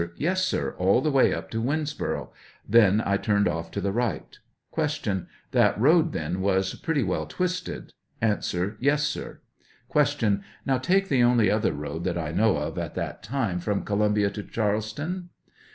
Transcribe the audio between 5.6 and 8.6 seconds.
road, then, was pretty well twisted? A.